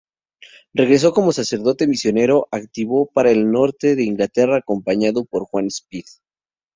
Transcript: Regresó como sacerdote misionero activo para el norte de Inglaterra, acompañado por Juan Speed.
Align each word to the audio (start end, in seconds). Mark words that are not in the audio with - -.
Regresó 0.73 1.13
como 1.13 1.31
sacerdote 1.31 1.85
misionero 1.85 2.47
activo 2.49 3.11
para 3.13 3.29
el 3.29 3.51
norte 3.51 3.95
de 3.95 4.03
Inglaterra, 4.03 4.57
acompañado 4.57 5.25
por 5.25 5.43
Juan 5.45 5.67
Speed. 5.67 6.05